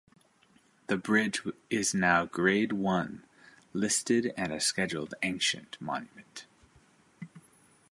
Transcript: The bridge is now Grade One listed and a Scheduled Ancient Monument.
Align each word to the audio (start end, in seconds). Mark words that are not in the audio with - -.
The 0.87 0.97
bridge 0.97 1.43
is 1.69 1.93
now 1.93 2.25
Grade 2.25 2.71
One 2.73 3.21
listed 3.71 4.33
and 4.35 4.51
a 4.51 4.59
Scheduled 4.59 5.13
Ancient 5.21 5.79
Monument. 5.79 6.47